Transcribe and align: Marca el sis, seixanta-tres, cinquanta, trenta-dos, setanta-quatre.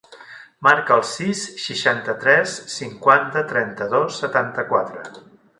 Marca 0.67 0.95
el 0.99 1.03
sis, 1.09 1.43
seixanta-tres, 1.65 2.55
cinquanta, 2.79 3.47
trenta-dos, 3.53 4.21
setanta-quatre. 4.25 5.09